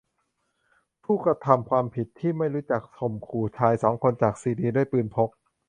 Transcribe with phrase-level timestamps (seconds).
[1.03, 5.29] ผู้กระทำความผิดที่ไม่รู้จักข่มขู่ชายสองคนจากซีเรียด้วยปืนพก